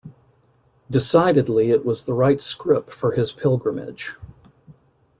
[0.89, 4.15] Decidedly it was the right scrip for his pilgrimage.